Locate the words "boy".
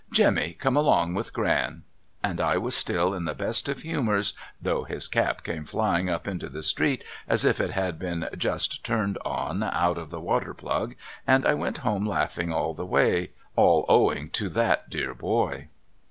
15.13-15.67